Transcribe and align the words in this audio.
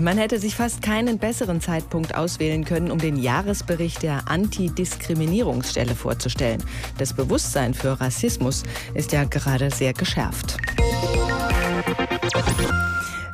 Man 0.00 0.16
hätte 0.16 0.38
sich 0.38 0.54
fast 0.54 0.80
keinen 0.80 1.18
besseren 1.18 1.60
Zeitpunkt 1.60 2.14
auswählen 2.14 2.64
können, 2.64 2.92
um 2.92 2.98
den 2.98 3.16
Jahresbericht 3.16 4.04
der 4.04 4.28
Antidiskriminierungsstelle 4.28 5.96
vorzustellen. 5.96 6.62
Das 6.98 7.12
Bewusstsein 7.14 7.74
für 7.74 8.00
Rassismus 8.00 8.62
ist 8.94 9.10
ja 9.10 9.24
gerade 9.24 9.72
sehr 9.72 9.94
geschärft. 9.94 10.56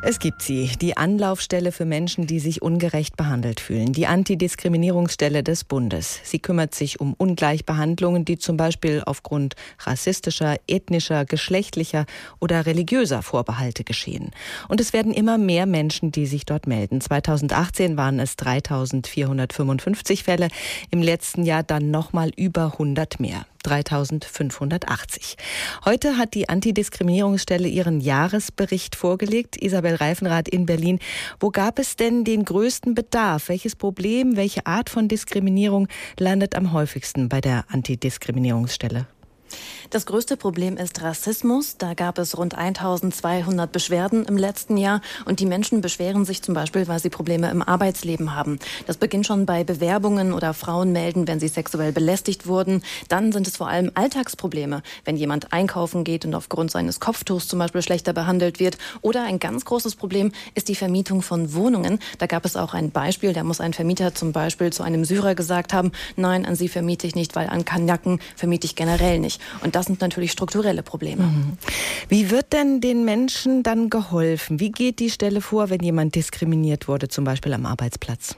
Es 0.06 0.18
gibt 0.18 0.42
sie, 0.42 0.70
die 0.82 0.98
Anlaufstelle 0.98 1.72
für 1.72 1.86
Menschen, 1.86 2.26
die 2.26 2.38
sich 2.38 2.60
ungerecht 2.60 3.16
behandelt 3.16 3.58
fühlen, 3.58 3.94
die 3.94 4.06
Antidiskriminierungsstelle 4.06 5.42
des 5.42 5.64
Bundes. 5.64 6.20
Sie 6.24 6.40
kümmert 6.40 6.74
sich 6.74 7.00
um 7.00 7.14
Ungleichbehandlungen, 7.14 8.26
die 8.26 8.36
zum 8.36 8.58
Beispiel 8.58 9.02
aufgrund 9.06 9.54
rassistischer, 9.80 10.56
ethnischer, 10.66 11.24
geschlechtlicher 11.24 12.04
oder 12.38 12.66
religiöser 12.66 13.22
Vorbehalte 13.22 13.82
geschehen. 13.82 14.32
Und 14.68 14.78
es 14.78 14.92
werden 14.92 15.14
immer 15.14 15.38
mehr 15.38 15.64
Menschen, 15.64 16.12
die 16.12 16.26
sich 16.26 16.44
dort 16.44 16.66
melden. 16.66 17.00
2018 17.00 17.96
waren 17.96 18.20
es 18.20 18.36
3455 18.36 20.22
Fälle, 20.22 20.48
im 20.90 21.00
letzten 21.00 21.44
Jahr 21.44 21.62
dann 21.62 21.90
nochmal 21.90 22.30
über 22.36 22.72
100 22.72 23.20
mehr. 23.20 23.46
3580. 23.64 25.36
Heute 25.84 26.16
hat 26.16 26.34
die 26.34 26.48
Antidiskriminierungsstelle 26.48 27.66
ihren 27.66 28.00
Jahresbericht 28.00 28.94
vorgelegt. 28.94 29.60
Isabel 29.60 29.96
Reifenrath 29.96 30.48
in 30.48 30.66
Berlin. 30.66 31.00
Wo 31.40 31.50
gab 31.50 31.78
es 31.78 31.96
denn 31.96 32.24
den 32.24 32.44
größten 32.44 32.94
Bedarf? 32.94 33.48
Welches 33.48 33.74
Problem, 33.74 34.36
welche 34.36 34.66
Art 34.66 34.90
von 34.90 35.08
Diskriminierung 35.08 35.88
landet 36.18 36.54
am 36.54 36.72
häufigsten 36.72 37.28
bei 37.28 37.40
der 37.40 37.64
Antidiskriminierungsstelle? 37.68 39.06
Das 39.90 40.06
größte 40.06 40.36
Problem 40.36 40.76
ist 40.76 41.02
Rassismus. 41.02 41.76
Da 41.76 41.94
gab 41.94 42.18
es 42.18 42.36
rund 42.36 42.54
1200 42.54 43.70
Beschwerden 43.70 44.24
im 44.24 44.36
letzten 44.36 44.76
Jahr 44.76 45.00
und 45.24 45.40
die 45.40 45.46
Menschen 45.46 45.80
beschweren 45.80 46.24
sich 46.24 46.42
zum 46.42 46.54
Beispiel, 46.54 46.88
weil 46.88 46.98
sie 47.00 47.10
Probleme 47.10 47.50
im 47.50 47.62
Arbeitsleben 47.62 48.34
haben. 48.34 48.58
Das 48.86 48.96
beginnt 48.96 49.26
schon 49.26 49.46
bei 49.46 49.62
Bewerbungen 49.62 50.32
oder 50.32 50.54
Frauen 50.54 50.92
melden, 50.92 51.28
wenn 51.28 51.38
sie 51.38 51.48
sexuell 51.48 51.92
belästigt 51.92 52.46
wurden. 52.46 52.82
Dann 53.08 53.32
sind 53.32 53.46
es 53.46 53.56
vor 53.56 53.68
allem 53.68 53.90
Alltagsprobleme, 53.94 54.82
wenn 55.04 55.16
jemand 55.16 55.52
einkaufen 55.52 56.02
geht 56.02 56.24
und 56.24 56.34
aufgrund 56.34 56.70
seines 56.70 56.98
Kopftuchs 56.98 57.46
zum 57.46 57.58
Beispiel 57.58 57.82
schlechter 57.82 58.12
behandelt 58.12 58.58
wird. 58.58 58.78
Oder 59.02 59.24
ein 59.24 59.38
ganz 59.38 59.64
großes 59.64 59.96
Problem 59.96 60.32
ist 60.54 60.68
die 60.68 60.74
Vermietung 60.74 61.22
von 61.22 61.52
Wohnungen. 61.54 61.98
Da 62.18 62.26
gab 62.26 62.44
es 62.44 62.56
auch 62.56 62.74
ein 62.74 62.90
Beispiel, 62.90 63.32
da 63.32 63.44
muss 63.44 63.60
ein 63.60 63.74
Vermieter 63.74 64.14
zum 64.14 64.32
Beispiel 64.32 64.72
zu 64.72 64.82
einem 64.82 65.04
Syrer 65.04 65.34
gesagt 65.34 65.72
haben, 65.72 65.92
nein, 66.16 66.46
an 66.46 66.56
Sie 66.56 66.68
vermiete 66.68 67.06
ich 67.06 67.14
nicht, 67.14 67.36
weil 67.36 67.48
an 67.48 67.64
Kanaken 67.64 68.20
vermiete 68.36 68.66
ich 68.66 68.76
generell 68.76 69.18
nicht. 69.18 69.40
Und 69.62 69.74
das 69.74 69.83
sind 69.84 70.00
natürlich 70.00 70.32
strukturelle 70.32 70.82
Probleme. 70.82 71.24
Mhm. 71.24 71.58
Wie 72.08 72.30
wird 72.30 72.52
denn 72.52 72.80
den 72.80 73.04
Menschen 73.04 73.62
dann 73.62 73.90
geholfen? 73.90 74.60
Wie 74.60 74.72
geht 74.72 74.98
die 74.98 75.10
Stelle 75.10 75.40
vor, 75.40 75.70
wenn 75.70 75.80
jemand 75.80 76.14
diskriminiert 76.14 76.88
wurde, 76.88 77.08
zum 77.08 77.24
Beispiel 77.24 77.52
am 77.52 77.66
Arbeitsplatz? 77.66 78.36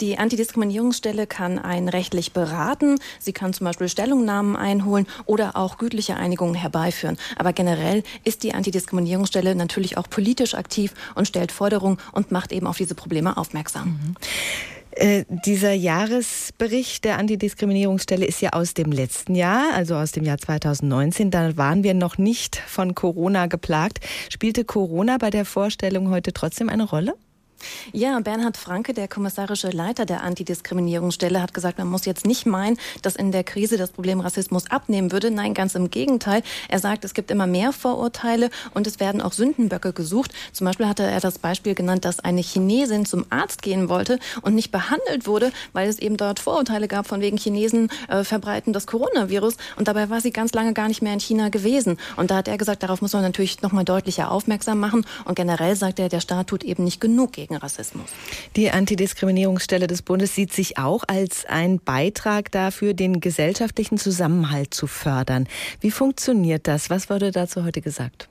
Die 0.00 0.18
Antidiskriminierungsstelle 0.18 1.26
kann 1.26 1.58
einen 1.58 1.88
rechtlich 1.88 2.32
beraten. 2.32 2.98
Sie 3.18 3.32
kann 3.32 3.54
zum 3.54 3.64
Beispiel 3.64 3.88
Stellungnahmen 3.88 4.54
einholen 4.54 5.06
oder 5.24 5.56
auch 5.56 5.78
gütliche 5.78 6.16
Einigungen 6.16 6.54
herbeiführen. 6.54 7.16
Aber 7.36 7.54
generell 7.54 8.02
ist 8.22 8.42
die 8.42 8.52
Antidiskriminierungsstelle 8.52 9.54
natürlich 9.54 9.96
auch 9.96 10.10
politisch 10.10 10.54
aktiv 10.54 10.92
und 11.14 11.26
stellt 11.26 11.50
Forderungen 11.50 11.98
und 12.12 12.30
macht 12.30 12.52
eben 12.52 12.66
auf 12.66 12.76
diese 12.76 12.94
Probleme 12.94 13.36
aufmerksam. 13.36 13.88
Mhm. 13.88 14.14
Äh, 14.96 15.24
dieser 15.28 15.74
Jahresbericht 15.74 17.04
der 17.04 17.18
Antidiskriminierungsstelle 17.18 18.24
ist 18.24 18.40
ja 18.40 18.54
aus 18.54 18.72
dem 18.72 18.92
letzten 18.92 19.34
Jahr, 19.34 19.74
also 19.74 19.94
aus 19.94 20.12
dem 20.12 20.24
Jahr 20.24 20.38
2019. 20.38 21.30
Da 21.30 21.54
waren 21.58 21.84
wir 21.84 21.92
noch 21.92 22.16
nicht 22.16 22.56
von 22.56 22.94
Corona 22.94 23.46
geplagt. 23.46 24.00
Spielte 24.30 24.64
Corona 24.64 25.18
bei 25.18 25.28
der 25.28 25.44
Vorstellung 25.44 26.08
heute 26.08 26.32
trotzdem 26.32 26.70
eine 26.70 26.84
Rolle? 26.84 27.12
Ja, 27.92 28.18
Bernhard 28.20 28.56
Franke, 28.56 28.92
der 28.92 29.08
kommissarische 29.08 29.70
Leiter 29.70 30.06
der 30.06 30.22
Antidiskriminierungsstelle, 30.22 31.40
hat 31.40 31.54
gesagt, 31.54 31.78
man 31.78 31.88
muss 31.88 32.04
jetzt 32.04 32.26
nicht 32.26 32.46
meinen, 32.46 32.76
dass 33.02 33.16
in 33.16 33.32
der 33.32 33.44
Krise 33.44 33.76
das 33.76 33.90
Problem 33.90 34.20
Rassismus 34.20 34.70
abnehmen 34.70 35.12
würde. 35.12 35.30
Nein, 35.30 35.54
ganz 35.54 35.74
im 35.74 35.90
Gegenteil. 35.90 36.42
Er 36.68 36.78
sagt, 36.78 37.04
es 37.04 37.14
gibt 37.14 37.30
immer 37.30 37.46
mehr 37.46 37.72
Vorurteile 37.72 38.50
und 38.74 38.86
es 38.86 39.00
werden 39.00 39.20
auch 39.20 39.32
Sündenböcke 39.32 39.92
gesucht. 39.92 40.32
Zum 40.52 40.66
Beispiel 40.66 40.88
hatte 40.88 41.04
er 41.04 41.20
das 41.20 41.38
Beispiel 41.38 41.74
genannt, 41.74 42.04
dass 42.04 42.20
eine 42.20 42.40
Chinesin 42.40 43.06
zum 43.06 43.24
Arzt 43.30 43.62
gehen 43.62 43.88
wollte 43.88 44.18
und 44.42 44.54
nicht 44.54 44.72
behandelt 44.72 45.26
wurde, 45.26 45.52
weil 45.72 45.88
es 45.88 45.98
eben 45.98 46.16
dort 46.16 46.40
Vorurteile 46.40 46.88
gab, 46.88 47.06
von 47.06 47.20
wegen 47.20 47.36
Chinesen 47.36 47.88
äh, 48.08 48.24
verbreiten 48.24 48.72
das 48.72 48.86
Coronavirus. 48.86 49.56
Und 49.76 49.88
dabei 49.88 50.10
war 50.10 50.20
sie 50.20 50.32
ganz 50.32 50.52
lange 50.52 50.72
gar 50.72 50.88
nicht 50.88 51.02
mehr 51.02 51.12
in 51.12 51.20
China 51.20 51.48
gewesen. 51.48 51.98
Und 52.16 52.30
da 52.30 52.36
hat 52.36 52.48
er 52.48 52.58
gesagt, 52.58 52.82
darauf 52.82 53.00
muss 53.00 53.12
man 53.12 53.22
natürlich 53.22 53.62
nochmal 53.62 53.84
deutlicher 53.84 54.30
aufmerksam 54.30 54.80
machen. 54.80 55.06
Und 55.24 55.36
generell 55.36 55.76
sagt 55.76 55.98
er, 55.98 56.08
der 56.08 56.20
Staat 56.20 56.48
tut 56.48 56.64
eben 56.64 56.84
nicht 56.84 57.00
genug 57.00 57.32
gegen 57.32 57.45
gegen 57.46 57.56
Rassismus. 57.56 58.10
Die 58.56 58.70
Antidiskriminierungsstelle 58.70 59.86
des 59.86 60.02
Bundes 60.02 60.34
sieht 60.34 60.52
sich 60.52 60.78
auch 60.78 61.04
als 61.06 61.44
ein 61.46 61.78
Beitrag 61.78 62.50
dafür, 62.50 62.94
den 62.94 63.20
gesellschaftlichen 63.20 63.98
Zusammenhalt 63.98 64.74
zu 64.74 64.86
fördern. 64.86 65.48
Wie 65.80 65.90
funktioniert 65.90 66.66
das? 66.66 66.90
Was 66.90 67.08
wurde 67.08 67.30
dazu 67.30 67.64
heute 67.64 67.80
gesagt? 67.80 68.28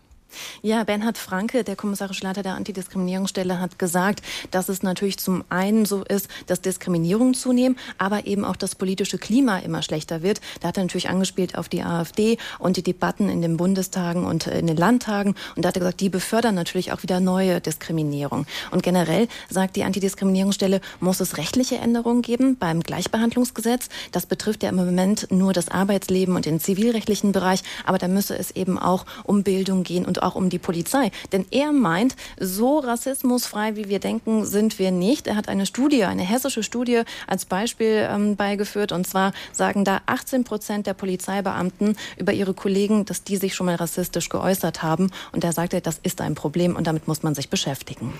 Ja, 0.62 0.84
Bernhard 0.84 1.18
Franke, 1.18 1.64
der 1.64 1.76
kommissarische 1.76 2.24
Leiter 2.24 2.44
der 2.44 2.56
Antidiskriminierungsstelle, 2.56 3.60
hat 3.60 3.80
gesagt, 3.80 4.22
dass 4.52 4.70
es 4.70 4.84
natürlich 4.84 5.18
zum 5.18 5.44
einen 5.50 5.86
so 5.86 6.04
ist, 6.04 6.28
dass 6.48 6.62
Diskriminierungen 6.62 7.34
zunehmen, 7.34 7.78
aber 7.98 8.26
eben 8.26 8.44
auch 8.44 8.56
das 8.56 8.76
politische 8.76 9.18
Klima 9.18 9.60
immer 9.60 9.82
schlechter 9.82 10.22
wird. 10.24 10.42
Da 10.62 10.70
hat 10.70 10.78
er 10.78 10.84
natürlich 10.84 11.10
angespielt 11.10 11.58
auf 11.58 11.70
die 11.70 11.84
AfD 11.84 12.38
und 12.60 12.78
die 12.78 12.84
Debatten 12.84 13.30
in 13.30 13.42
den 13.42 13.58
Bundestagen 13.58 14.26
und 14.26 14.48
in 14.48 14.68
den 14.68 14.78
Landtagen. 14.78 15.36
Und 15.56 15.64
da 15.64 15.70
hat 15.70 15.78
er 15.78 15.82
gesagt, 15.82 16.02
die 16.02 16.10
befördern 16.10 16.56
natürlich 16.56 16.92
auch 16.92 17.04
wieder 17.04 17.20
neue 17.20 17.62
Diskriminierung. 17.62 18.46
Und 18.72 18.84
generell 18.84 19.28
sagt 19.50 19.76
die 19.76 19.84
Antidiskriminierungsstelle, 19.84 20.82
muss 21.00 21.20
es 21.20 21.38
rechtliche 21.38 21.78
Änderungen 21.78 22.22
geben 22.22 22.58
beim 22.58 22.82
Gleichbehandlungsgesetz. 22.82 23.90
Das 24.12 24.26
betrifft 24.26 24.64
ja 24.64 24.70
im 24.70 24.76
Moment 24.76 25.28
nur 25.32 25.54
das 25.54 25.70
Arbeitsleben 25.70 26.36
und 26.36 26.46
den 26.46 26.60
zivilrechtlichen 26.60 27.32
Bereich, 27.32 27.62
aber 27.86 27.98
da 27.98 28.08
müsse 28.08 28.38
es 28.38 28.52
eben 28.52 28.78
auch 28.78 29.06
um 29.24 29.44
Bildung 29.44 29.84
gehen 29.84 30.06
und 30.06 30.25
auch 30.26 30.36
um 30.36 30.50
die 30.50 30.60
Polizei. 30.60 31.12
Denn 31.32 31.46
er 31.52 31.72
meint, 31.72 32.16
so 32.40 32.80
rassismusfrei, 32.80 33.76
wie 33.76 33.90
wir 33.90 34.00
denken, 34.00 34.46
sind 34.46 34.80
wir 34.80 34.92
nicht. 34.92 35.28
Er 35.28 35.36
hat 35.36 35.48
eine 35.48 35.66
Studie, 35.66 36.04
eine 36.04 36.24
hessische 36.24 36.64
Studie 36.64 37.04
als 37.28 37.46
Beispiel 37.46 38.08
ähm, 38.10 38.36
beigeführt. 38.36 38.92
Und 38.92 39.08
zwar 39.08 39.34
sagen 39.52 39.86
da 39.86 40.02
18 40.06 40.44
Prozent 40.44 40.88
der 40.88 40.94
Polizeibeamten 40.94 41.96
über 42.18 42.34
ihre 42.34 42.54
Kollegen, 42.54 43.06
dass 43.06 43.24
die 43.24 43.38
sich 43.38 43.56
schon 43.56 43.68
mal 43.68 43.76
rassistisch 43.76 44.30
geäußert 44.30 44.84
haben. 44.84 45.12
Und 45.32 45.44
er 45.44 45.54
sagte, 45.54 45.82
das 45.82 46.00
ist 46.04 46.22
ein 46.22 46.36
Problem 46.36 46.76
und 46.76 46.88
damit 46.88 47.08
muss 47.08 47.24
man 47.24 47.36
sich 47.36 47.50
beschäftigen. 47.50 48.14